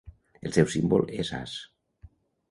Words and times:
El 0.49 0.53
seu 0.55 0.69
símbol 0.75 1.05
és 1.23 1.31
as. 1.41 1.53